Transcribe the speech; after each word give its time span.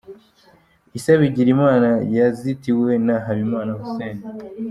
Issa 0.97 1.13
Bigirimana 1.21 1.89
yazitiwe 2.17 2.91
na 3.05 3.15
Habimana 3.25 3.71
Hussein. 3.79 4.17